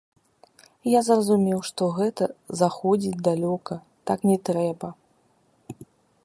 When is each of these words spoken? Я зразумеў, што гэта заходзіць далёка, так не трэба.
Я 0.97 1.01
зразумеў, 1.07 1.59
што 1.69 1.83
гэта 1.97 2.23
заходзіць 2.63 3.21
далёка, 3.29 3.73
так 4.13 4.19
не 4.31 4.37
трэба. 4.51 4.87